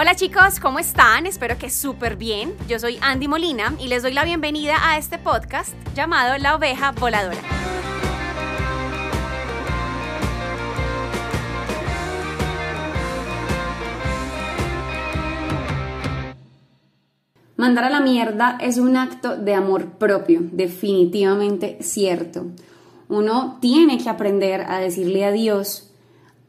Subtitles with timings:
[0.00, 1.26] Hola chicos, ¿cómo están?
[1.26, 2.54] Espero que súper bien.
[2.68, 6.92] Yo soy Andy Molina y les doy la bienvenida a este podcast llamado La Oveja
[6.92, 7.40] Voladora.
[17.56, 22.46] Mandar a la mierda es un acto de amor propio, definitivamente cierto.
[23.08, 25.90] Uno tiene que aprender a decirle adiós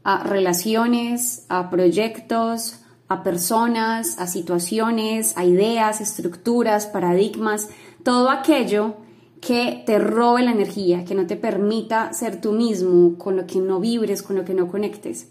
[0.04, 7.70] a relaciones, a proyectos, a personas, a situaciones, a ideas, estructuras, paradigmas,
[8.04, 8.96] todo aquello
[9.42, 13.60] que te robe la energía, que no te permita ser tú mismo, con lo que
[13.60, 15.28] no vibres, con lo que no conectes.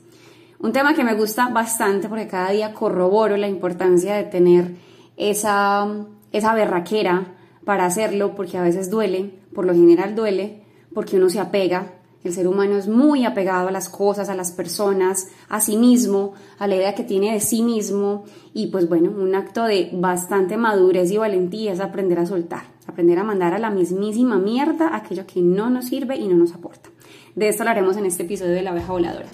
[0.59, 4.75] Un tema que me gusta bastante porque cada día corroboro la importancia de tener
[5.17, 5.87] esa,
[6.33, 11.39] esa berraquera para hacerlo, porque a veces duele, por lo general duele, porque uno se
[11.39, 15.77] apega el ser humano es muy apegado a las cosas, a las personas, a sí
[15.77, 19.91] mismo, a la idea que tiene de sí mismo y pues bueno, un acto de
[19.93, 24.97] bastante madurez y valentía es aprender a soltar, aprender a mandar a la mismísima mierda
[24.97, 26.91] aquello que no nos sirve y no nos aporta.
[27.37, 29.29] De esto hablaremos en este episodio de La abeja voladora.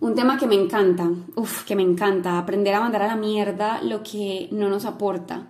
[0.00, 3.80] Un tema que me encanta, uff, que me encanta, aprender a mandar a la mierda
[3.82, 5.48] lo que no nos aporta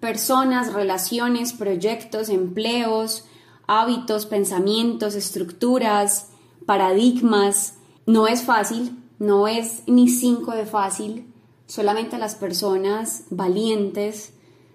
[0.00, 3.24] personas, relaciones, proyectos, empleos,
[3.66, 6.30] hábitos, pensamientos, estructuras,
[6.66, 7.78] paradigmas.
[8.06, 11.32] No es fácil, no es ni cinco de fácil.
[11.66, 14.34] Solamente las personas valientes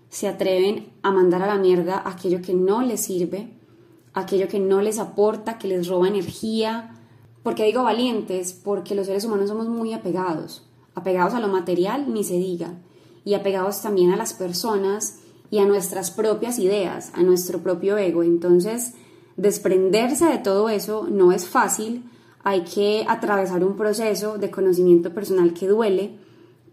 [0.09, 3.57] se atreven a mandar a la mierda aquello que no les sirve,
[4.13, 6.99] aquello que no les aporta, que les roba energía.
[7.43, 8.51] ¿Por qué digo valientes?
[8.51, 12.73] Porque los seres humanos somos muy apegados, apegados a lo material, ni se diga
[13.23, 15.19] y apegados también a las personas
[15.49, 18.23] y a nuestras propias ideas, a nuestro propio ego.
[18.23, 18.93] Entonces,
[19.37, 22.05] desprenderse de todo eso no es fácil,
[22.43, 26.17] hay que atravesar un proceso de conocimiento personal que duele,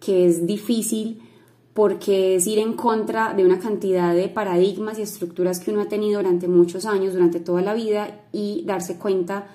[0.01, 1.23] que es difícil,
[1.75, 5.89] porque es ir en contra de una cantidad de paradigmas y estructuras que uno ha
[5.89, 9.48] tenido durante muchos años, durante toda la vida, y darse cuenta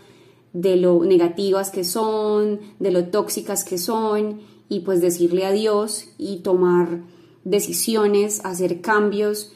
[0.53, 4.40] de lo negativas que son, de lo tóxicas que son,
[4.73, 7.01] y pues decirle adiós y tomar
[7.44, 9.53] decisiones, hacer cambios,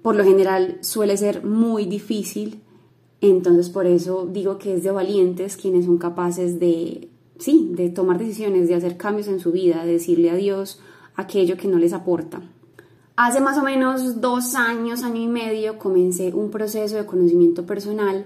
[0.00, 2.62] por lo general suele ser muy difícil.
[3.20, 8.18] Entonces por eso digo que es de valientes quienes son capaces de, sí, de tomar
[8.18, 10.78] decisiones, de hacer cambios en su vida, de decirle adiós
[11.16, 12.40] aquello que no les aporta.
[13.16, 18.24] Hace más o menos dos años, año y medio, comencé un proceso de conocimiento personal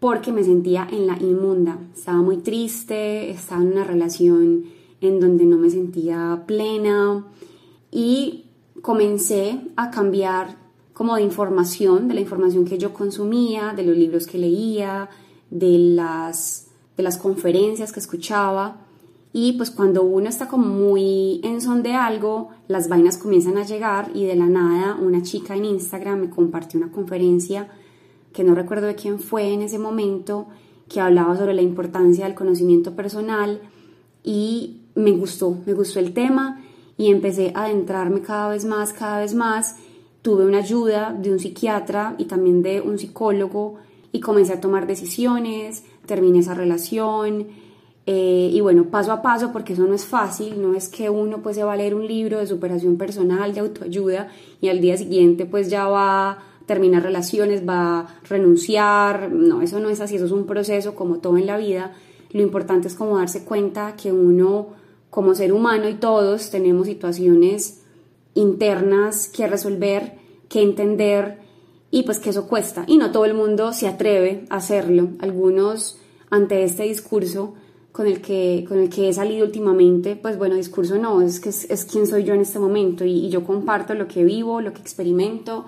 [0.00, 1.78] porque me sentía en la inmunda.
[1.94, 7.26] Estaba muy triste, estaba en una relación en donde no me sentía plena
[7.90, 8.46] y
[8.80, 10.56] comencé a cambiar
[10.92, 15.10] como de información, de la información que yo consumía, de los libros que leía,
[15.50, 18.78] de las, de las conferencias que escuchaba.
[19.32, 23.64] Y pues cuando uno está como muy en son de algo, las vainas comienzan a
[23.64, 27.68] llegar y de la nada una chica en Instagram me compartió una conferencia
[28.32, 30.46] que no recuerdo de quién fue en ese momento,
[30.88, 33.60] que hablaba sobre la importancia del conocimiento personal
[34.22, 36.62] y me gustó, me gustó el tema
[36.96, 39.76] y empecé a adentrarme cada vez más, cada vez más.
[40.22, 43.78] Tuve una ayuda de un psiquiatra y también de un psicólogo
[44.12, 47.48] y comencé a tomar decisiones, terminé esa relación
[48.04, 51.40] eh, y bueno, paso a paso, porque eso no es fácil, no es que uno
[51.40, 54.28] pues se va a leer un libro de superación personal, de autoayuda
[54.60, 59.78] y al día siguiente pues ya va a terminar relaciones, va a renunciar, no, eso
[59.78, 61.92] no es así, eso es un proceso como todo en la vida.
[62.32, 64.68] Lo importante es como darse cuenta que uno
[65.12, 67.82] como ser humano y todos tenemos situaciones
[68.32, 70.14] internas que resolver,
[70.48, 71.38] que entender
[71.90, 72.84] y pues que eso cuesta.
[72.86, 75.10] Y no todo el mundo se atreve a hacerlo.
[75.18, 75.98] Algunos
[76.30, 77.52] ante este discurso
[77.92, 81.50] con el que, con el que he salido últimamente, pues bueno, discurso no, es que
[81.50, 83.04] es, quien soy yo en este momento.
[83.04, 85.66] Y, y, yo comparto lo que vivo, lo que experimento.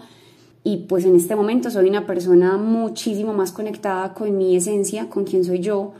[0.62, 5.24] Y pues en este momento soy una persona muchísimo más conectada con mi esencia, con
[5.24, 5.92] quien soy yo,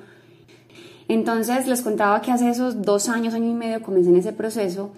[1.08, 4.90] entonces les contaba que hace esos dos años, año y medio comencé en ese proceso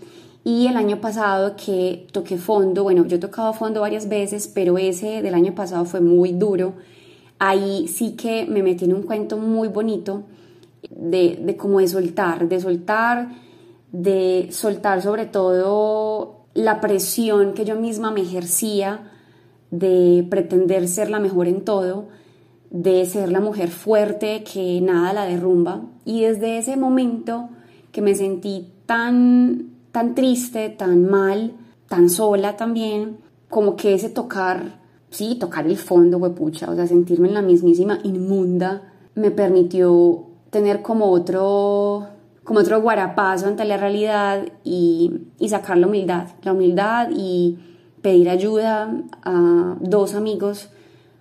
[0.44, 4.79] y el año pasado que toqué fondo, bueno, yo he tocado fondo varias veces, pero
[4.79, 6.75] ese del año pasado fue muy duro.
[7.41, 10.23] Ahí sí que me metí en un cuento muy bonito
[10.88, 13.29] de, de cómo de soltar, de soltar,
[13.91, 19.11] de soltar sobre todo la presión que yo misma me ejercía
[19.73, 22.06] de pretender ser la mejor en todo,
[22.70, 25.82] de ser la mujer fuerte que nada la derrumba.
[26.06, 27.50] Y desde ese momento
[27.91, 31.53] que me sentí tan, tan triste, tan mal,
[31.88, 33.19] tan sola también,
[33.50, 34.79] como que ese tocar,
[35.11, 38.82] sí, tocar el fondo, huepucha, o sea, sentirme en la mismísima inmunda,
[39.17, 42.06] me permitió tener como otro,
[42.44, 45.11] como otro guarapazo ante la realidad y,
[45.41, 47.59] y sacar la humildad, la humildad y
[48.00, 48.93] pedir ayuda
[49.25, 50.69] a dos amigos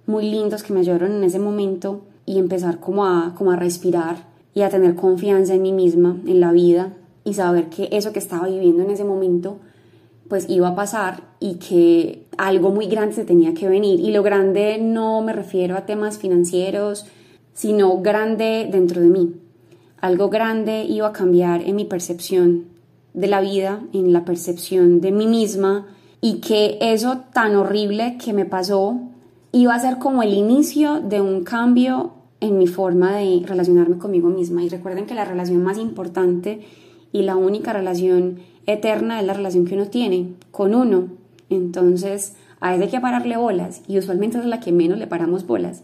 [0.06, 4.35] muy lindos que me ayudaron en ese momento y empezar como a, como a respirar
[4.56, 6.94] y a tener confianza en mí misma, en la vida
[7.24, 9.58] y saber que eso que estaba viviendo en ese momento
[10.28, 14.00] pues iba a pasar y que algo muy grande se tenía que venir.
[14.00, 17.06] Y lo grande no me refiero a temas financieros,
[17.54, 19.36] sino grande dentro de mí.
[20.02, 22.66] Algo grande iba a cambiar en mi percepción
[23.14, 25.86] de la vida, en la percepción de mí misma
[26.22, 29.00] y que eso tan horrible que me pasó
[29.52, 32.14] iba a ser como el inicio de un cambio
[32.48, 34.64] en mi forma de relacionarme conmigo misma.
[34.64, 36.62] Y recuerden que la relación más importante
[37.12, 41.08] y la única relación eterna es la relación que uno tiene con uno.
[41.50, 45.46] Entonces, a esa hay que pararle bolas y usualmente es la que menos le paramos
[45.46, 45.84] bolas,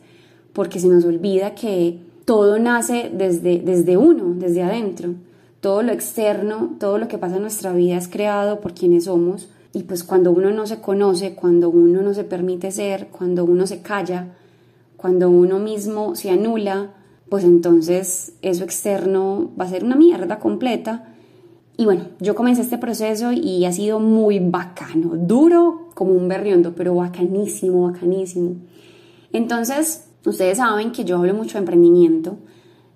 [0.54, 5.14] porque se nos olvida que todo nace desde, desde uno, desde adentro.
[5.60, 9.50] Todo lo externo, todo lo que pasa en nuestra vida es creado por quienes somos
[9.74, 13.68] y pues cuando uno no se conoce, cuando uno no se permite ser, cuando uno
[13.68, 14.28] se calla,
[15.02, 16.94] cuando uno mismo se anula,
[17.30, 21.12] pues entonces eso externo va a ser una mierda completa
[21.82, 26.76] y bueno, yo comencé este proceso y ha sido muy bacano, duro como un berriondo,
[26.76, 28.58] pero bacanísimo, bacanísimo.
[29.34, 32.38] Entonces, ustedes saben que yo hablo mucho de emprendimiento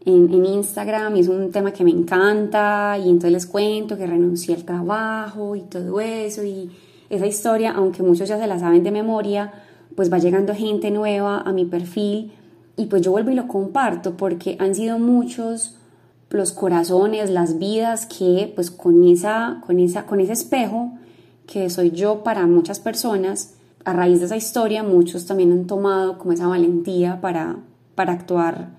[0.05, 4.05] en, en Instagram y es un tema que me encanta y entonces les cuento que
[4.05, 6.69] renuncié al trabajo y todo eso y
[7.09, 9.51] esa historia, aunque muchos ya se la saben de memoria,
[9.95, 12.33] pues va llegando gente nueva a mi perfil
[12.77, 15.77] y pues yo vuelvo y lo comparto porque han sido muchos
[16.29, 20.91] los corazones, las vidas que pues con, esa, con, esa, con ese espejo
[21.47, 23.53] que soy yo para muchas personas,
[23.85, 27.57] a raíz de esa historia muchos también han tomado como esa valentía para,
[27.93, 28.71] para actuar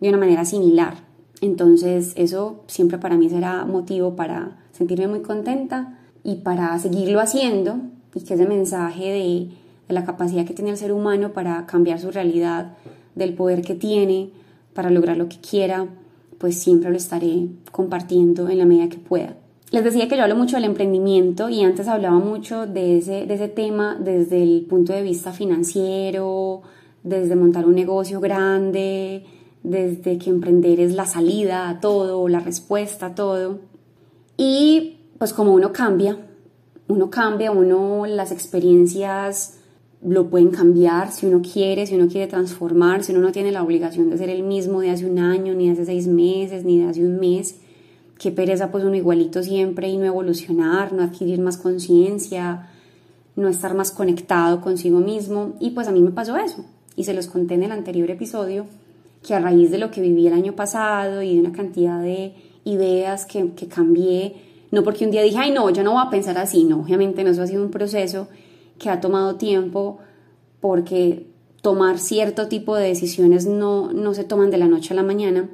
[0.00, 0.94] de una manera similar.
[1.40, 7.76] Entonces eso siempre para mí será motivo para sentirme muy contenta y para seguirlo haciendo
[8.14, 9.48] y que ese mensaje de,
[9.88, 12.76] de la capacidad que tiene el ser humano para cambiar su realidad,
[13.14, 14.30] del poder que tiene
[14.72, 15.86] para lograr lo que quiera,
[16.38, 19.36] pues siempre lo estaré compartiendo en la medida que pueda.
[19.70, 23.34] Les decía que yo hablo mucho del emprendimiento y antes hablaba mucho de ese, de
[23.34, 26.62] ese tema desde el punto de vista financiero,
[27.02, 29.24] desde montar un negocio grande,
[29.62, 33.60] desde que emprender es la salida a todo, la respuesta a todo.
[34.36, 36.18] Y pues como uno cambia,
[36.88, 39.58] uno cambia, uno las experiencias
[40.04, 43.62] lo pueden cambiar si uno quiere, si uno quiere transformar, si uno no tiene la
[43.62, 46.80] obligación de ser el mismo de hace un año, ni de hace seis meses, ni
[46.80, 47.56] de hace un mes.
[48.18, 52.68] Qué pereza pues uno igualito siempre y no evolucionar, no adquirir más conciencia,
[53.34, 55.54] no estar más conectado consigo mismo.
[55.58, 56.64] Y pues a mí me pasó eso.
[56.96, 58.66] Y se los conté en el anterior episodio,
[59.26, 62.34] que a raíz de lo que viví el año pasado y de una cantidad de
[62.64, 64.36] ideas que, que cambié,
[64.70, 67.24] no porque un día dije, ay no, yo no voy a pensar así, no, obviamente
[67.24, 68.28] no, eso ha sido un proceso
[68.78, 69.98] que ha tomado tiempo
[70.60, 71.26] porque
[71.62, 75.48] tomar cierto tipo de decisiones no, no se toman de la noche a la mañana.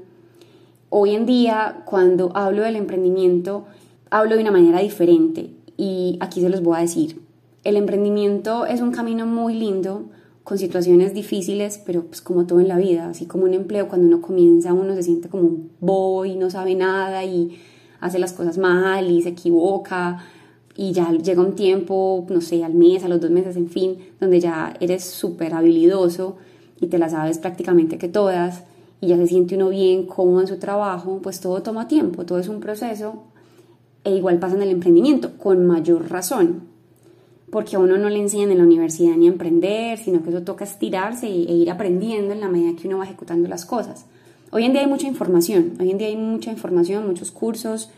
[0.89, 3.65] Hoy en día, cuando hablo del emprendimiento,
[4.11, 7.21] hablo de una manera diferente y aquí se los voy a decir.
[7.63, 10.07] El emprendimiento es un camino muy lindo,
[10.51, 14.09] con situaciones difíciles, pero pues como todo en la vida, así como un empleo, cuando
[14.09, 17.57] uno comienza uno se siente como un boy, no sabe nada y
[18.01, 20.25] hace las cosas mal y se equivoca,
[20.81, 23.99] y ya llega un tiempo, no sé, al mes, a los dos meses, en fin,
[24.19, 26.39] donde ya eres súper habilidoso
[26.81, 28.65] y te las sabes prácticamente que todas
[28.99, 32.39] y ya se siente uno bien, cómodo en su trabajo, pues todo toma tiempo, todo
[32.39, 33.25] es un proceso
[34.05, 36.63] e igual pasa en el emprendimiento, con mayor razón,
[37.51, 40.45] porque a uno no le enseñan en la universidad ni a emprender, sino que eso
[40.45, 44.07] toca estirarse e ir aprendiendo en la medida que uno va ejecutando las cosas.
[44.51, 47.91] Hoy en día hay mucha información, hoy en día hay mucha información, muchos cursos,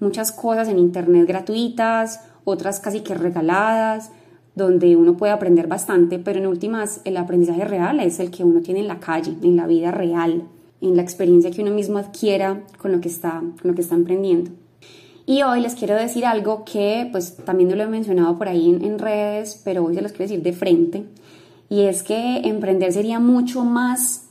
[0.00, 4.10] muchas cosas en internet gratuitas, otras casi que regaladas,
[4.54, 8.60] donde uno puede aprender bastante, pero en últimas el aprendizaje real es el que uno
[8.60, 10.44] tiene en la calle, en la vida real,
[10.80, 13.94] en la experiencia que uno mismo adquiera con lo que está, con lo que está
[13.94, 14.50] emprendiendo.
[15.26, 18.84] Y hoy les quiero decir algo que pues también lo he mencionado por ahí en,
[18.84, 21.04] en redes, pero hoy se los quiero decir de frente,
[21.68, 24.25] y es que emprender sería mucho más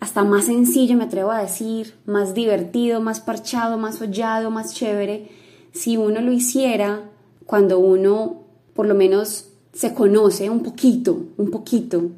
[0.00, 5.30] hasta más sencillo, me atrevo a decir, más divertido, más parchado, más hollado, más chévere,
[5.72, 7.10] si uno lo hiciera
[7.46, 8.42] cuando uno
[8.74, 12.10] por lo menos se conoce un poquito, un poquito,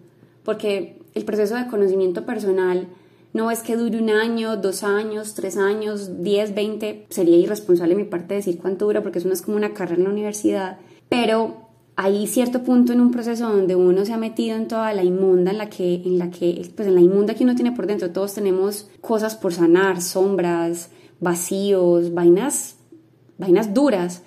[0.44, 2.86] porque el proceso de conocimiento personal
[3.32, 8.02] no es que dure un año, dos años, tres años, diez, veinte, sería irresponsable de
[8.02, 10.78] mi parte decir cuánto dura porque eso no es como una carrera en la universidad,
[11.08, 11.59] pero
[12.02, 15.50] hay cierto punto en un proceso donde uno se ha metido en toda la inmunda
[15.50, 18.10] en la que, en la que, pues en la inmunda que uno tiene por dentro,
[18.10, 20.88] todos tenemos cosas por sanar, sombras,
[21.20, 22.76] vacíos, vainas,
[23.36, 24.22] vainas duras.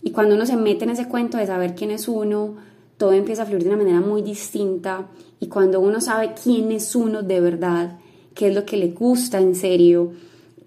[0.00, 2.54] Y cuando uno se mete en ese cuento de saber quién es uno,
[2.98, 5.08] todo empieza a fluir de una manera muy distinta.
[5.40, 7.98] Y cuando uno sabe quién es uno de verdad,
[8.32, 10.12] qué es lo que le gusta en serio,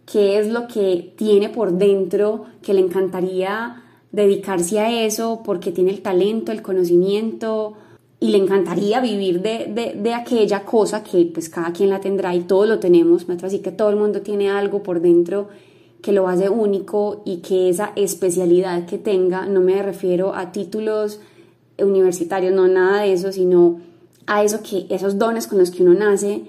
[0.05, 5.91] qué es lo que tiene por dentro que le encantaría dedicarse a eso porque tiene
[5.91, 7.74] el talento, el conocimiento
[8.20, 12.41] y le encantaría vivir de, de, aquella cosa que pues cada quien la tendrá y
[12.41, 15.48] todos lo tenemos, así que todo el mundo tiene algo por dentro
[16.01, 21.20] que lo hace único y que esa especialidad que tenga, no me refiero a títulos
[21.80, 23.80] universitarios, no nada de eso, sino
[24.27, 26.44] a eso que esos dones con los que uno nace,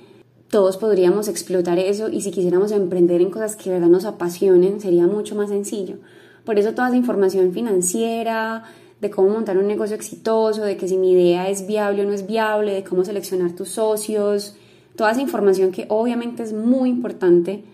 [0.51, 4.81] todos podríamos explotar eso y si quisiéramos emprender en cosas que de verdad nos apasionen,
[4.81, 5.97] sería mucho más sencillo.
[6.45, 8.65] Por eso toda esa información financiera,
[9.01, 12.13] de cómo montar un negocio exitoso, de que si mi idea es viable o no
[12.13, 14.55] es viable, de cómo seleccionar tus socios,
[14.95, 17.65] toda esa información que obviamente es muy importante,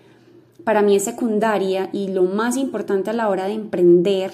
[0.65, 4.33] para mí es secundaria y lo más importante a la hora de emprender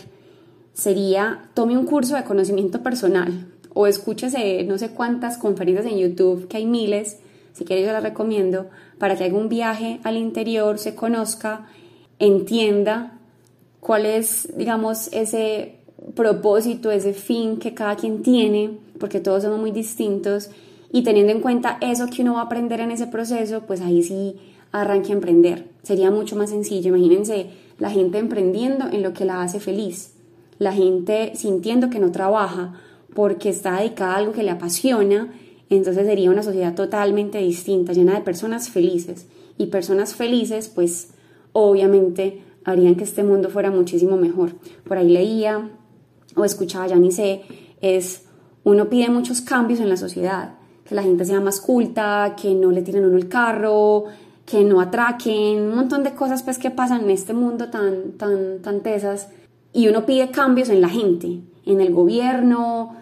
[0.73, 6.47] sería tome un curso de conocimiento personal o escúchese no sé cuántas conferencias en YouTube,
[6.47, 7.19] que hay miles,
[7.53, 11.67] si quiere yo las recomiendo, para que haga un viaje al interior, se conozca,
[12.21, 13.14] entienda
[13.85, 15.75] cuál es, digamos, ese
[16.15, 20.49] propósito, ese fin que cada quien tiene, porque todos somos muy distintos,
[20.91, 24.03] y teniendo en cuenta eso que uno va a aprender en ese proceso, pues ahí
[24.03, 24.37] sí
[24.73, 25.69] arranque a emprender.
[25.83, 26.97] Sería mucho más sencillo.
[26.97, 30.15] Imagínense la gente emprendiendo en lo que la hace feliz,
[30.59, 32.81] la gente sintiendo que no trabaja
[33.15, 35.31] porque está dedicada a algo que le apasiona,
[35.69, 39.27] entonces sería una sociedad totalmente distinta, llena de personas felices.
[39.59, 41.11] Y personas felices, pues
[41.53, 44.53] obviamente harían que este mundo fuera muchísimo mejor.
[44.85, 45.71] Por ahí leía
[46.35, 47.43] o escuchaba, ya ni sé,
[47.81, 48.25] es
[48.65, 50.55] uno pide muchos cambios en la sociedad,
[50.85, 54.05] que la gente sea más culta, que no le tiren uno el carro,
[54.47, 58.61] que no atraquen, un montón de cosas pues que pasan en este mundo tan, tan,
[58.63, 59.29] tan tesas.
[59.73, 62.97] Y uno pide cambios en la gente, en el gobierno,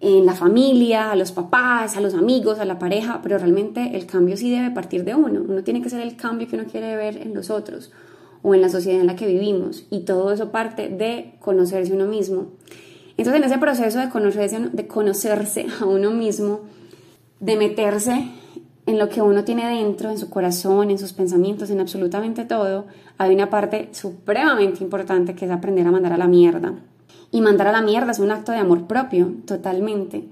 [0.00, 4.06] en la familia, a los papás, a los amigos, a la pareja, pero realmente el
[4.06, 5.42] cambio sí debe partir de uno.
[5.46, 7.90] Uno tiene que ser el cambio que uno quiere ver en los otros
[8.46, 9.86] o en la sociedad en la que vivimos.
[9.90, 12.46] Y todo eso parte de conocerse uno mismo.
[13.16, 16.60] Entonces, en ese proceso de conocerse, de conocerse a uno mismo,
[17.40, 18.30] de meterse
[18.86, 22.86] en lo que uno tiene dentro, en su corazón, en sus pensamientos, en absolutamente todo,
[23.18, 26.72] hay una parte supremamente importante que es aprender a mandar a la mierda.
[27.32, 30.22] Y mandar a la mierda es un acto de amor propio, totalmente,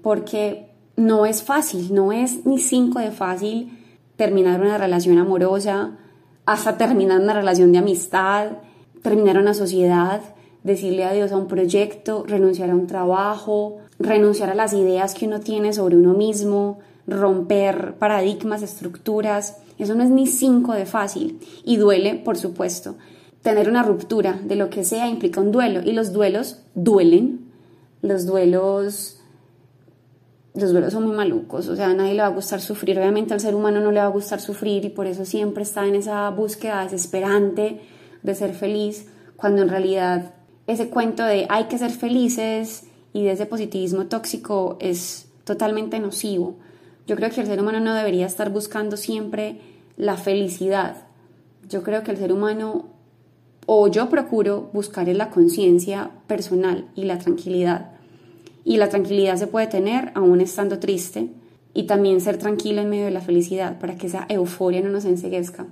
[0.00, 3.76] porque no es fácil, no es ni cinco de fácil
[4.14, 5.98] terminar una relación amorosa,
[6.46, 8.48] hasta terminar una relación de amistad,
[9.02, 10.20] terminar una sociedad,
[10.62, 15.40] decirle adiós a un proyecto, renunciar a un trabajo, renunciar a las ideas que uno
[15.40, 19.58] tiene sobre uno mismo, romper paradigmas, estructuras.
[19.78, 22.96] Eso no es ni cinco de fácil y duele, por supuesto.
[23.42, 27.52] Tener una ruptura de lo que sea implica un duelo y los duelos duelen.
[28.00, 29.20] Los duelos
[30.54, 33.34] los duelos son muy malucos, o sea, a nadie le va a gustar sufrir, obviamente
[33.34, 35.96] al ser humano no le va a gustar sufrir y por eso siempre está en
[35.96, 37.80] esa búsqueda desesperante
[38.22, 40.34] de ser feliz, cuando en realidad
[40.68, 46.56] ese cuento de hay que ser felices y de ese positivismo tóxico es totalmente nocivo.
[47.06, 49.60] Yo creo que el ser humano no debería estar buscando siempre
[49.96, 50.96] la felicidad.
[51.68, 52.86] Yo creo que el ser humano,
[53.66, 57.93] o yo procuro buscar en la conciencia personal y la tranquilidad
[58.64, 61.28] y la tranquilidad se puede tener aún estando triste
[61.74, 65.04] y también ser tranquilo en medio de la felicidad para que esa euforia no nos
[65.04, 65.66] enseguezca.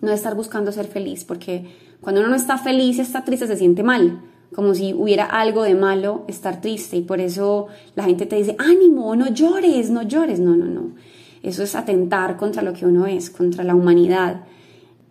[0.00, 1.66] No estar buscando ser feliz, porque
[2.00, 4.22] cuando uno no está feliz, está triste, se siente mal,
[4.54, 8.56] como si hubiera algo de malo estar triste y por eso la gente te dice,
[8.58, 10.40] ánimo, no llores, no llores.
[10.40, 10.94] No, no, no.
[11.42, 14.44] Eso es atentar contra lo que uno es, contra la humanidad.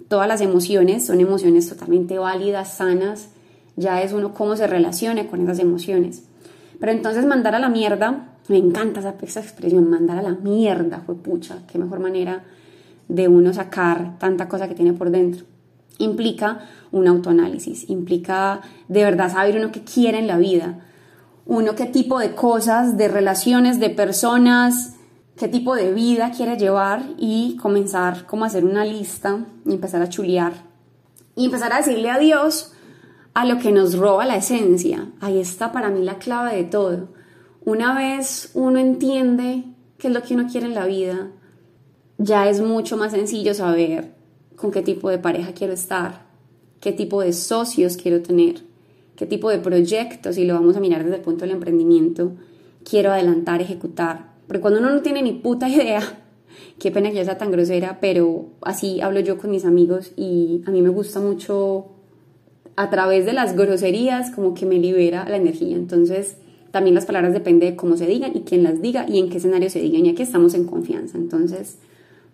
[0.07, 3.29] Todas las emociones son emociones totalmente válidas, sanas.
[3.75, 6.23] Ya es uno cómo se relaciona con esas emociones.
[6.85, 11.15] Pero entonces mandar a la mierda, me encanta esa, expresión, mandar a la mierda, fue
[11.15, 12.43] pucha, qué mejor manera
[13.07, 15.45] de uno sacar tanta cosa que tiene por dentro.
[15.97, 16.59] Implica
[16.91, 20.85] un autoanálisis, implica de verdad saber uno qué quiere en la vida,
[21.47, 24.93] uno qué tipo de cosas, de relaciones, de personas,
[25.37, 30.03] qué tipo de vida quiere llevar y comenzar como a hacer una lista y empezar
[30.03, 30.53] a chulear
[31.35, 32.74] y empezar a decirle adiós
[33.35, 35.11] a lo que nos roba la esencia.
[35.19, 37.09] Ahí está para mí la clave de todo.
[37.65, 39.65] Una vez uno entiende
[39.97, 41.31] qué es lo que uno quiere en la vida,
[42.17, 44.15] ya es mucho más sencillo saber
[44.55, 46.27] con qué tipo de pareja quiero estar,
[46.79, 48.61] qué tipo de socios quiero tener,
[49.17, 52.31] qué tipo de proyectos, y lo vamos a mirar desde el punto del emprendimiento,
[52.89, 54.33] quiero adelantar, ejecutar.
[54.47, 56.23] Porque cuando uno no tiene ni puta idea,
[56.79, 60.61] qué pena que yo sea tan grosera, pero así hablo yo con mis amigos y
[60.65, 61.94] a mí me gusta mucho
[62.75, 65.75] a través de las groserías como que me libera la energía.
[65.75, 66.37] Entonces,
[66.71, 69.37] también las palabras depende de cómo se digan y quién las diga y en qué
[69.37, 70.05] escenario se digan.
[70.05, 71.17] Y aquí estamos en confianza.
[71.17, 71.77] Entonces,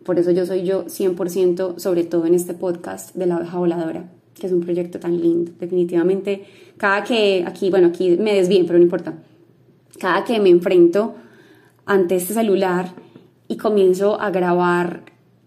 [0.03, 4.09] por eso yo soy yo 100%, sobre todo en este podcast de la oveja voladora,
[4.33, 5.51] que es un proyecto tan lindo.
[5.59, 6.45] Definitivamente,
[6.77, 9.13] cada que aquí, bueno, aquí me desvíen, pero no importa.
[9.99, 11.13] Cada que me enfrento
[11.85, 12.95] ante este celular
[13.47, 15.03] y comienzo a grabar,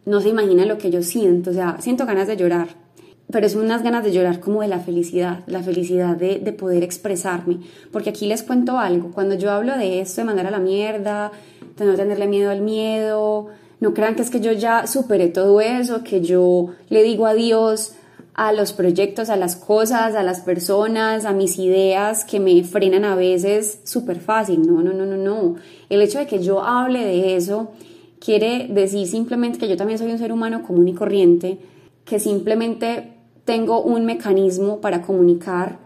[0.07, 1.51] no se imagina lo que yo siento.
[1.51, 2.84] O sea, siento ganas de llorar
[3.31, 6.83] pero es unas ganas de llorar como de la felicidad, la felicidad de, de, poder
[6.83, 7.59] expresarme.
[7.91, 11.33] Porque aquí les cuento algo, cuando yo hablo de esto, de mandar a la mierda,
[11.77, 13.49] de no tenerle miedo al miedo,
[13.81, 17.95] no crean que es que yo ya superé todo eso, que yo le digo adiós
[18.35, 23.05] a los proyectos, a las cosas, a las personas, a mis ideas que me frenan
[23.05, 24.67] a veces súper fácil.
[24.67, 25.57] No, no, no, no, no.
[25.89, 27.71] El hecho de que yo hable de eso
[28.19, 31.59] quiere decir simplemente que yo también soy un ser humano común y corriente,
[32.05, 33.14] que simplemente
[33.45, 35.79] tengo un mecanismo para comunicar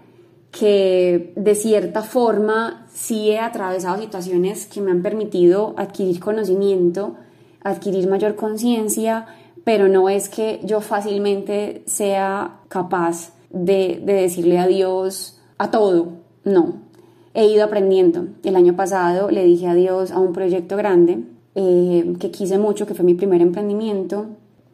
[0.50, 7.16] que de cierta forma sí he atravesado situaciones que me han permitido adquirir conocimiento,
[7.62, 9.26] adquirir mayor conciencia,
[9.64, 16.12] pero no es que yo fácilmente sea capaz de, decirle adiós a todo,
[16.44, 16.88] no.
[17.34, 18.26] He ido aprendiendo.
[18.42, 21.24] El año pasado le dije adiós a un proyecto grande
[21.54, 24.26] eh, que quise mucho, que fue mi primer emprendimiento,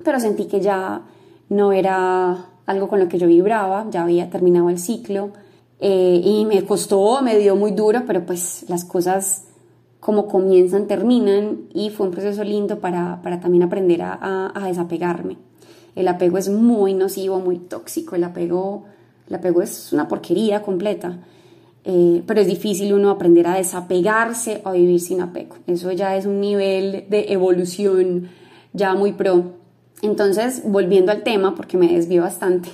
[0.04, 1.02] pero sentí que ya
[1.48, 5.30] no era algo con lo que yo vibraba, ya había terminado el ciclo
[5.80, 9.44] eh, y me costó, me dio muy duro, pero pues las cosas
[10.00, 15.38] como comienzan, terminan y fue un proceso lindo para, para también aprender a, a, desapegarme.
[15.94, 18.84] El apego es muy nocivo, muy tóxico, el apego,
[19.28, 21.20] el apego es una porquería completa,
[21.84, 25.56] eh, pero es difícil uno aprender a desapegarse o a vivir sin apego.
[25.66, 28.28] Eso ya es un nivel de evolución
[28.74, 29.63] ya muy pro.
[30.02, 32.68] Entonces, volviendo al tema, porque me desvío bastante,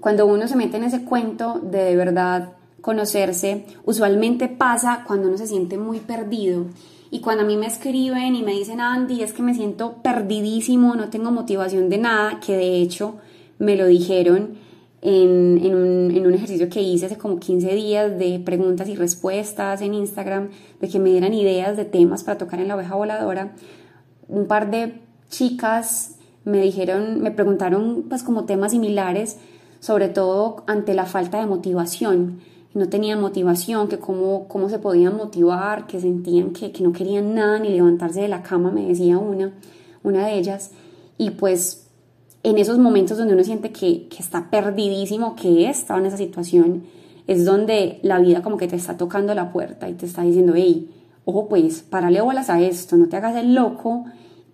[0.00, 5.36] cuando uno se mete en ese cuento de de verdad conocerse, usualmente pasa cuando uno
[5.36, 6.66] se siente muy perdido.
[7.10, 10.94] Y cuando a mí me escriben y me dicen, Andy, es que me siento perdidísimo,
[10.94, 13.16] no tengo motivación de nada, que de hecho
[13.58, 14.54] me lo dijeron
[15.02, 19.82] en, en, un, un, ejercicio que hice hace como 15 días de preguntas y respuestas
[19.82, 23.54] en Instagram, de que me dieran ideas de temas para tocar en la oveja voladora.
[24.28, 29.38] Un par de chicas me dijeron, me preguntaron pues como temas similares,
[29.78, 32.40] sobre todo ante la falta de motivación.
[32.74, 37.34] No tenían motivación, que cómo, cómo se podían motivar, que sentían que, que no querían
[37.34, 39.52] nada ni levantarse de la cama, me decía una,
[40.02, 40.70] una de ellas.
[41.18, 41.88] Y pues
[42.42, 46.84] en esos momentos donde uno siente que, que está perdidísimo, que estaba en esa situación,
[47.26, 50.54] es donde la vida como que te está tocando la puerta y te está diciendo,
[50.56, 50.90] hey,
[51.24, 54.04] ojo pues, parale bolas a esto, no te hagas el loco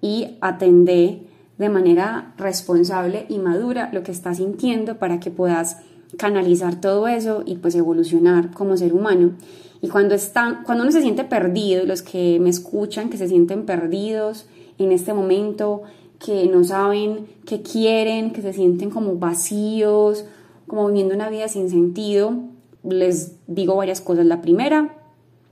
[0.00, 1.22] y atende
[1.59, 5.78] de manera responsable y madura lo que estás sintiendo para que puedas
[6.18, 9.32] canalizar todo eso y pues evolucionar como ser humano.
[9.80, 13.66] Y cuando, están, cuando uno se siente perdido, los que me escuchan que se sienten
[13.66, 14.46] perdidos
[14.78, 15.82] en este momento,
[16.18, 20.24] que no saben qué quieren, que se sienten como vacíos,
[20.66, 22.35] como viviendo una vida sin sentido,
[22.82, 24.26] les digo varias cosas.
[24.26, 24.96] La primera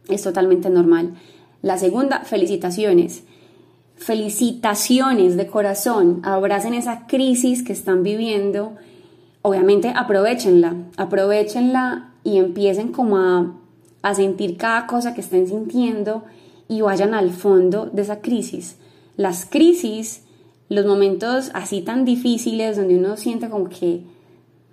[0.08, 1.14] es totalmente normal.
[1.62, 3.24] La segunda, felicitaciones
[3.96, 8.74] felicitaciones de corazón, abracen esa crisis que están viviendo,
[9.42, 13.54] obviamente aprovechenla, aprovechenla y empiecen como a,
[14.02, 16.24] a sentir cada cosa que estén sintiendo
[16.68, 18.76] y vayan al fondo de esa crisis.
[19.16, 20.22] Las crisis,
[20.68, 24.02] los momentos así tan difíciles donde uno siente como que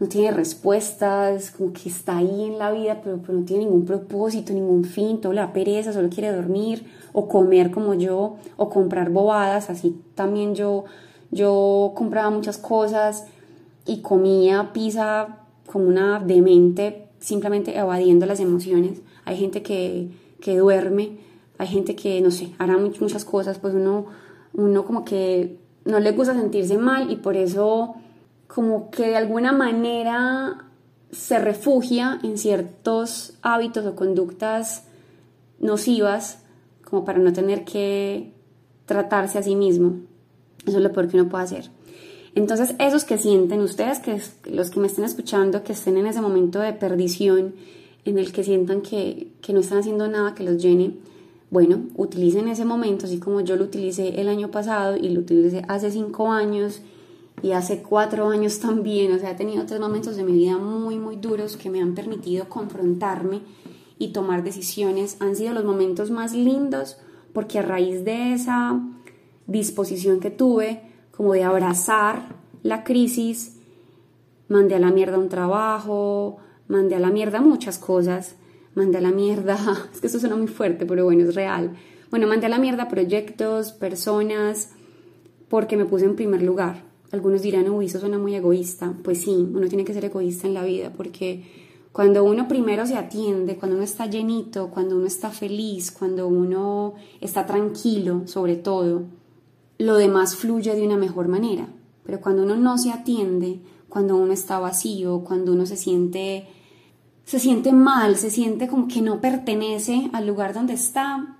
[0.02, 4.52] no tiene respuestas, como que está ahí en la vida, pero, no tiene ningún propósito,
[4.52, 9.70] ningún fin, todo la pereza, solo quiere dormir o comer como yo, o comprar bobadas,
[9.70, 10.86] así también yo,
[11.30, 13.28] yo compraba muchas cosas
[13.86, 15.38] y comía pizza
[15.72, 19.04] como una demente, simplemente evadiendo las emociones.
[19.26, 20.10] Hay gente que,
[20.42, 21.20] que duerme,
[21.60, 24.08] hay gente que, no sé, hará muchas cosas, pues uno,
[24.54, 27.94] uno como que no le gusta sentirse mal y por eso
[28.54, 30.66] como que de alguna manera
[31.12, 34.84] se refugia en ciertos hábitos o conductas
[35.60, 36.40] nocivas
[36.84, 38.34] como para no tener que
[38.86, 40.02] tratarse a sí mismo.
[40.66, 41.72] Eso es lo peor que uno puede hacer.
[42.36, 46.22] Entonces, esos que sienten ustedes, que los que me estén escuchando, que estén en ese
[46.22, 47.56] momento de perdición,
[48.04, 50.96] en el que sientan que, que no están haciendo nada que los llene,
[51.50, 55.64] bueno, utilicen ese momento, así como yo lo utilicé el año pasado y lo utilicé
[55.68, 56.82] hace cinco años
[57.44, 61.00] y hace cuatro años también, o sea, he tenido tres momentos de mi vida muy,
[61.00, 63.42] muy duros que me han permitido confrontarme
[63.98, 65.18] y tomar decisiones.
[65.20, 66.98] Han sido los momentos más lindos
[67.34, 68.80] porque a raíz de esa
[69.48, 73.58] disposición que tuve, como de abrazar la crisis,
[74.48, 78.36] mandé a la mierda un trabajo, mandé a la mierda muchas cosas,
[78.76, 79.58] mandé a la mierda,
[79.94, 81.76] es que eso suena muy fuerte, pero bueno, es real.
[82.12, 84.72] Bueno, mandé a la mierda proyectos, personas,
[85.50, 86.91] porque me puse en primer lugar.
[87.12, 88.94] Algunos dirán, uy, eso suena muy egoísta.
[89.04, 91.44] Pues sí, uno tiene que ser egoísta en la vida, porque
[91.92, 96.96] cuando uno primero se atiende, cuando uno está llenito, cuando uno está feliz, cuando uno
[97.20, 99.04] está tranquilo, sobre todo,
[99.78, 101.68] lo demás fluye de una mejor manera.
[102.04, 106.48] Pero cuando uno no se atiende, cuando uno está vacío, cuando uno se siente
[107.32, 111.38] se siente mal, se siente como que no pertenece al lugar donde está,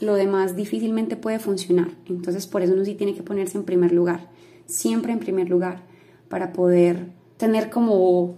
[0.00, 1.90] lo demás difícilmente puede funcionar.
[2.08, 4.30] Entonces por eso uno sí tiene que ponerse en primer lugar,
[4.66, 5.82] siempre en primer lugar,
[6.28, 8.36] para poder tener como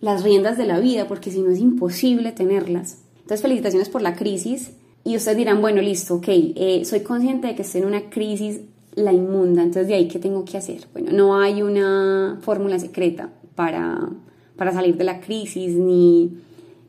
[0.00, 3.02] las riendas de la vida, porque si no es imposible tenerlas.
[3.16, 4.72] Entonces felicitaciones por la crisis
[5.04, 8.60] y ustedes dirán, bueno, listo, ok, eh, soy consciente de que estoy en una crisis
[8.94, 10.86] la inmunda, entonces de ahí, ¿qué tengo que hacer?
[10.92, 14.10] Bueno, no hay una fórmula secreta para,
[14.56, 16.38] para salir de la crisis, ni,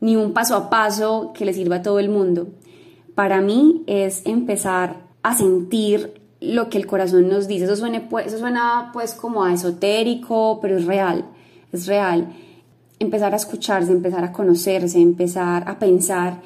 [0.00, 2.48] ni un paso a paso que le sirva a todo el mundo.
[3.14, 7.64] Para mí es empezar a sentir lo que el corazón nos dice.
[7.64, 11.24] Eso suena, pues, eso suena pues como a esotérico, pero es real,
[11.72, 12.32] es real.
[12.98, 16.40] Empezar a escucharse, empezar a conocerse, empezar a pensar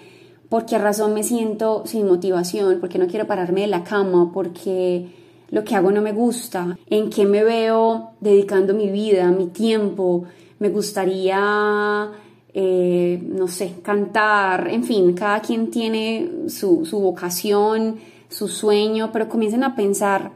[0.49, 4.31] por qué razón me siento sin motivación, por qué no quiero pararme de la cama,
[4.33, 5.09] porque
[5.51, 10.25] lo que hago no me gusta, en qué me veo dedicando mi vida, mi tiempo,
[10.59, 12.11] me gustaría,
[12.55, 17.97] eh, no sé, cantar, en fin, cada quien tiene su, su vocación,
[18.29, 20.33] su sueño, pero comiencen a pensar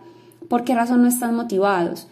[0.48, 2.08] por qué razón no están motivados.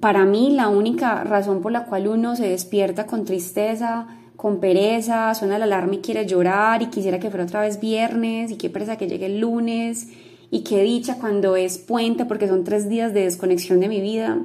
[0.00, 5.34] Para mí la única razón por la cual uno se despierta con tristeza, con pereza,
[5.34, 8.70] suena la alarma y quiere llorar y quisiera que fuera otra vez viernes y qué
[8.70, 10.08] pereza que llegue el lunes
[10.50, 14.38] y qué dicha cuando es puente porque son tres días de desconexión de mi vida,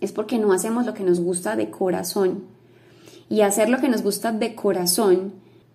[0.00, 2.44] es porque no hacemos lo que nos gusta de corazón.
[3.28, 5.32] Y hacer lo que nos gusta de corazón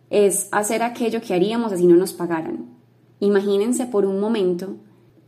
[0.10, 2.81] es hacer aquello que haríamos si no nos pagaran.
[3.22, 4.76] Imagínense por un momento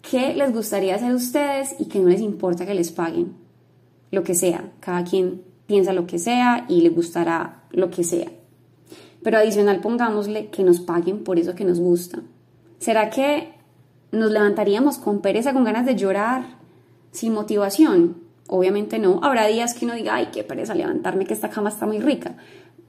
[0.01, 3.36] qué les gustaría hacer ustedes y que no les importa que les paguen.
[4.12, 8.29] Lo que sea, cada quien piensa lo que sea y le gustará lo que sea.
[9.23, 12.19] Pero adicional pongámosle que nos paguen por eso que nos gusta.
[12.79, 13.53] ¿Será que
[14.13, 16.58] nos levantaríamos con pereza, con ganas de llorar,
[17.12, 18.17] sin motivación.
[18.47, 19.19] Obviamente no.
[19.23, 22.36] Habrá días que uno diga, ay, qué pereza levantarme, que esta cama está muy rica.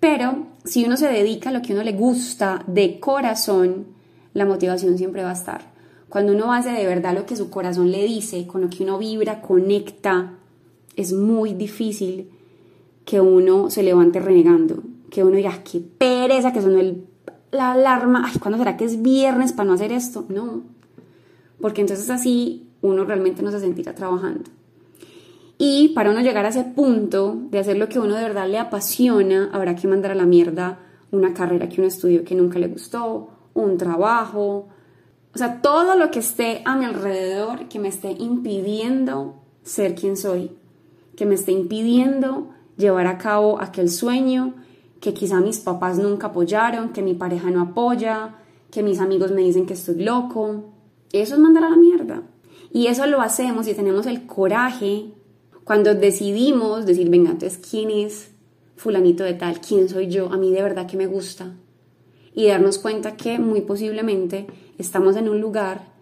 [0.01, 3.87] Pero si uno se dedica a lo que uno le gusta de corazón,
[4.35, 5.73] la motivación siempre va a estar.
[6.09, 8.99] Cuando uno hace de verdad lo que su corazón le dice, con lo que uno
[8.99, 10.35] vibra, conecta,
[10.97, 12.31] es muy difícil
[13.05, 17.07] que uno se levante renegando, que uno diga, qué pereza, que sonó el,
[17.51, 20.25] la alarma, ay, ¿cuándo será que es viernes para no hacer esto?
[20.29, 20.63] No,
[21.61, 24.51] porque entonces así uno realmente no se sentirá trabajando.
[25.57, 28.59] Y para uno llegar a ese punto de hacer lo que uno de verdad le
[28.59, 32.67] apasiona, habrá que mandar a la mierda una carrera que uno estudió que nunca le
[32.67, 34.69] gustó, un trabajo,
[35.35, 40.17] o sea, todo lo que esté a mi alrededor que me esté impidiendo ser quien
[40.17, 40.53] soy,
[41.17, 44.55] que me esté impidiendo llevar a cabo aquel sueño
[45.01, 48.37] que quizá mis papás nunca apoyaron, que mi pareja no apoya,
[48.71, 50.73] que mis amigos me dicen que estoy loco,
[51.13, 52.23] eso es mandar a la mierda.
[52.73, 55.13] Y eso lo hacemos y tenemos el coraje
[55.65, 58.31] cuando decidimos decir, venga, entonces, ¿quién es
[58.77, 59.61] fulanito de tal?
[59.61, 60.33] ¿Quién soy yo?
[60.33, 61.55] A mí de verdad que me gusta.
[62.35, 64.47] Y darnos cuenta que muy posiblemente
[64.79, 65.93] estamos en un lugar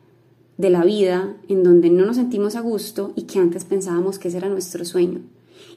[0.57, 4.29] de la vida en donde no nos sentimos a gusto y que antes pensábamos que
[4.29, 5.21] ese era nuestro sueño.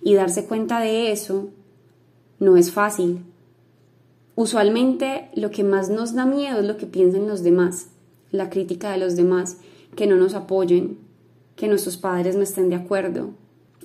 [0.02, 1.50] Y darse cuenta de eso
[2.40, 3.20] no es fácil.
[4.36, 7.88] Usualmente lo que más nos da miedo es lo que piensan los demás
[8.36, 9.58] la crítica de los demás,
[9.96, 10.98] que no nos apoyen,
[11.56, 13.32] que nuestros padres no estén de acuerdo.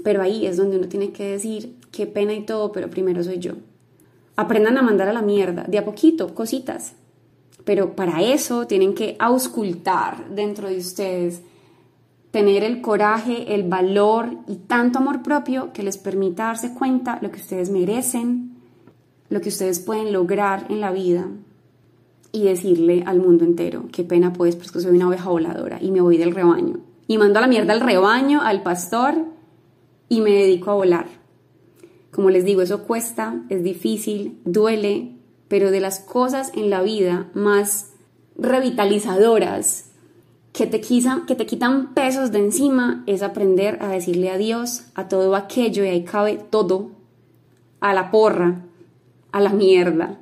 [0.03, 3.39] Pero ahí es donde uno tiene que decir, qué pena y todo, pero primero soy
[3.39, 3.53] yo.
[4.41, 6.95] Aprendan a mandar a la mierda, de a poquito, cositas.
[7.65, 11.43] Pero para eso tienen que auscultar dentro de ustedes,
[12.31, 17.31] tener el coraje, el valor y tanto amor propio que les permita darse cuenta lo
[17.31, 18.57] que ustedes merecen,
[19.29, 21.29] lo que ustedes pueden lograr en la vida,
[22.33, 26.01] y decirle al mundo entero, qué pena pues, porque soy una oveja voladora y me
[26.01, 26.79] voy del rebaño.
[27.07, 29.15] Y mando a la mierda al rebaño, al pastor,
[30.09, 31.20] y me dedico a volar.
[32.11, 35.13] Como les digo, eso cuesta, es difícil, duele,
[35.49, 37.91] pero de las cosas en la vida más
[38.37, 39.91] revitalizadoras
[40.53, 45.37] que te, que te quitan pesos de encima es aprender a decirle adiós a todo
[45.37, 46.91] aquello y ahí cabe todo,
[47.81, 48.63] a la porra,
[49.33, 50.19] a la mierda.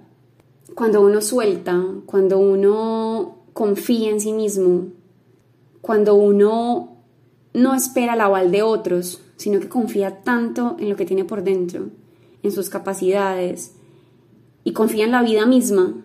[0.75, 4.89] Cuando uno suelta, cuando uno confía en sí mismo,
[5.81, 6.97] cuando uno
[7.55, 11.43] no espera la aval de otros, sino que confía tanto en lo que tiene por
[11.43, 11.89] dentro,
[12.43, 13.73] en sus capacidades,
[14.65, 16.05] y confía en la vida misma,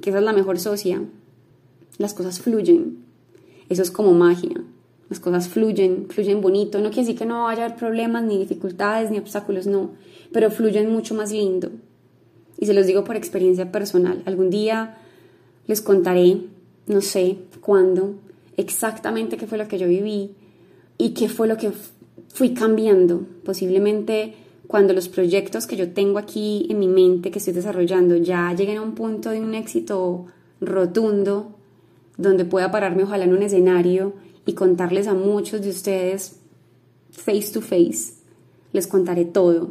[0.00, 1.02] que esa es la mejor socia,
[1.98, 3.04] las cosas fluyen.
[3.68, 4.64] Eso es como magia.
[5.10, 6.78] Las cosas fluyen, fluyen bonito.
[6.78, 9.90] No quiere decir que no vaya a haber problemas, ni dificultades, ni obstáculos, no.
[10.32, 11.70] Pero fluyen mucho más lindo.
[12.58, 14.22] Y se los digo por experiencia personal.
[14.24, 14.96] Algún día
[15.66, 16.38] les contaré,
[16.86, 18.14] no sé cuándo,
[18.56, 20.34] exactamente qué fue lo que yo viví
[20.98, 21.72] y qué fue lo que
[22.32, 23.26] fui cambiando.
[23.44, 24.34] Posiblemente
[24.66, 28.78] cuando los proyectos que yo tengo aquí en mi mente, que estoy desarrollando, ya lleguen
[28.78, 30.26] a un punto de un éxito
[30.62, 31.58] rotundo,
[32.16, 34.14] donde pueda pararme ojalá en un escenario
[34.46, 36.40] y contarles a muchos de ustedes
[37.10, 38.14] face to face.
[38.72, 39.70] Les contaré todo.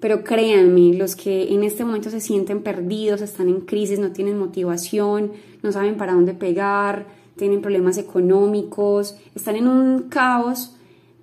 [0.00, 4.38] Pero créanme, los que en este momento se sienten perdidos, están en crisis, no tienen
[4.38, 10.74] motivación, no saben para dónde pegar, tienen problemas económicos, están en un caos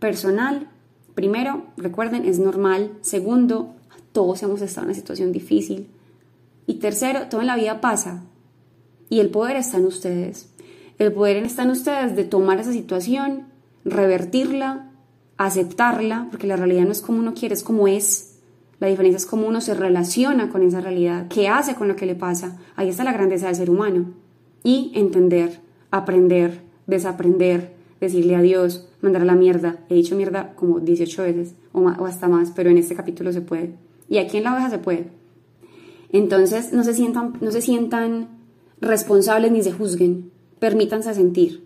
[0.01, 0.67] personal,
[1.15, 2.91] Primero, recuerden, es normal.
[3.01, 3.75] Segundo,
[4.11, 5.87] todos hemos estado en una situación difícil.
[6.65, 8.23] Y tercero, todo en la vida pasa.
[9.09, 10.49] Y el poder está en ustedes.
[10.97, 13.47] El poder está en ustedes de tomar esa situación,
[13.83, 14.89] revertirla,
[15.37, 18.39] aceptarla, porque la realidad no es como uno quiere, es como es.
[18.79, 22.05] La diferencia es cómo uno se relaciona con esa realidad, qué hace con lo que
[22.05, 22.57] le pasa.
[22.75, 24.05] Ahí está la grandeza del ser humano.
[24.63, 25.59] Y entender,
[25.91, 29.79] aprender, desaprender, decirle adiós, mandar a la mierda.
[29.87, 33.75] He dicho mierda como 18 veces o, hasta más, pero en este capítulo se puede.
[34.09, 35.07] Y aquí en la oveja se puede.
[36.11, 38.27] Entonces no se sientan, no se sientan
[38.81, 40.31] responsables ni se juzguen.
[40.59, 41.63] Permítanse sentir.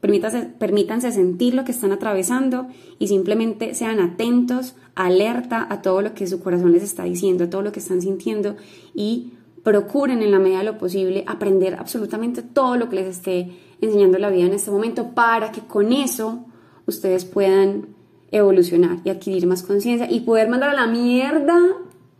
[0.00, 2.66] Permítanse, permítanse sentir lo que están atravesando
[2.98, 7.50] y simplemente sean atentos, alerta a todo lo que su corazón les está diciendo, a
[7.50, 8.56] todo lo que están sintiendo
[8.94, 13.50] y procuren en la medida de lo posible aprender absolutamente todo lo que les esté
[13.80, 16.44] enseñando la vida en este momento para que con eso
[16.86, 17.94] ustedes puedan
[18.30, 21.58] evolucionar y adquirir más conciencia y poder mandar a la mierda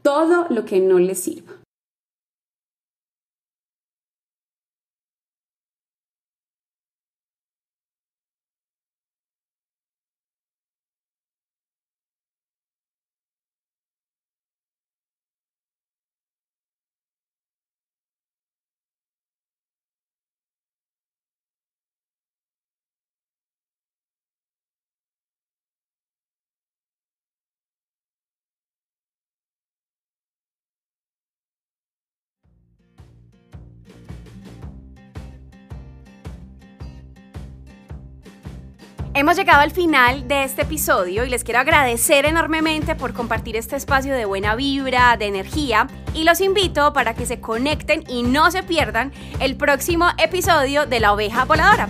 [0.03, 1.56] todo lo que no les sirva.
[39.17, 43.75] Hemos llegado al final de este episodio y les quiero agradecer enormemente por compartir este
[43.75, 48.51] espacio de buena vibra, de energía y los invito para que se conecten y no
[48.51, 51.89] se pierdan el próximo episodio de La Oveja Voladora.